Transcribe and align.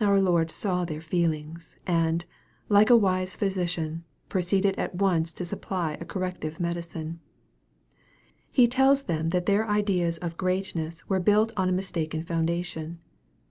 Our 0.00 0.22
Lord 0.22 0.50
saw 0.50 0.86
their 0.86 1.02
feelings, 1.02 1.76
and, 1.86 2.24
like 2.70 2.88
a 2.88 2.96
wise 2.96 3.36
physician, 3.36 4.04
proceeded 4.30 4.74
at 4.78 4.94
once 4.94 5.34
to 5.34 5.44
supply 5.44 5.98
a 6.00 6.06
corrective 6.06 6.58
medicine. 6.58 7.20
He 8.50 8.66
tells 8.66 9.02
them 9.02 9.28
that 9.36 9.44
their 9.44 9.68
ideas 9.68 10.16
of 10.16 10.38
greatness 10.38 11.06
were 11.10 11.20
built 11.20 11.52
on 11.58 11.68
a 11.68 11.72
mistaken 11.72 12.22
foundation. 12.24 13.00